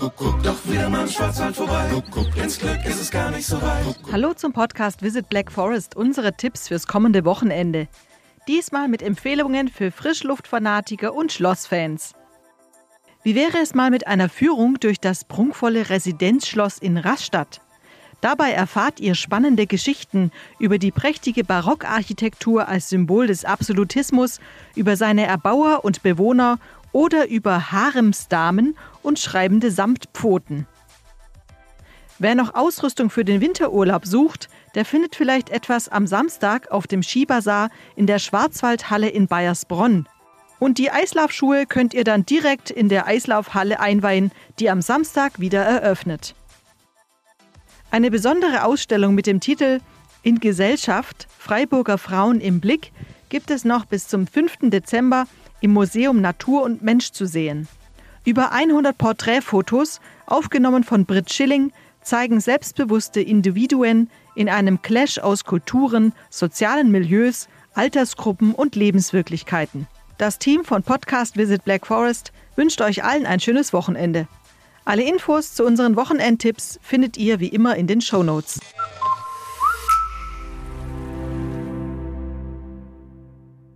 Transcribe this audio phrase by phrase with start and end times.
[0.00, 2.02] Guck, doch wieder mal im Schwarzwald vorbei.
[2.42, 3.84] Ins Glück ist es gar nicht so weit.
[4.10, 7.86] Hallo zum Podcast Visit Black Forest, unsere Tipps fürs kommende Wochenende.
[8.48, 12.14] Diesmal mit Empfehlungen für Frischluftfanatiker und Schlossfans.
[13.22, 17.60] Wie wäre es mal mit einer Führung durch das prunkvolle Residenzschloss in Rastatt?
[18.22, 24.40] Dabei erfahrt ihr spannende Geschichten über die prächtige Barockarchitektur als Symbol des Absolutismus,
[24.74, 26.58] über seine Erbauer und Bewohner
[26.92, 30.66] oder über Haremsdamen und schreibende Samtpfoten.
[32.18, 37.02] Wer noch Ausrüstung für den Winterurlaub sucht, der findet vielleicht etwas am Samstag auf dem
[37.02, 40.06] Skibazar in der Schwarzwaldhalle in Bayersbronn.
[40.58, 45.62] Und die Eislaufschuhe könnt ihr dann direkt in der Eislaufhalle einweihen, die am Samstag wieder
[45.62, 46.34] eröffnet.
[47.90, 49.80] Eine besondere Ausstellung mit dem Titel
[50.22, 52.92] In Gesellschaft Freiburger Frauen im Blick
[53.30, 54.58] gibt es noch bis zum 5.
[54.64, 55.24] Dezember
[55.60, 57.68] im Museum Natur und Mensch zu sehen.
[58.24, 61.72] Über 100 Porträtfotos, aufgenommen von Britt Schilling,
[62.02, 69.86] zeigen selbstbewusste Individuen in einem Clash aus Kulturen, sozialen Milieus, Altersgruppen und Lebenswirklichkeiten.
[70.18, 74.28] Das Team von Podcast Visit Black Forest wünscht euch allen ein schönes Wochenende.
[74.84, 78.60] Alle Infos zu unseren Wochenendtipps findet ihr wie immer in den Show Notes.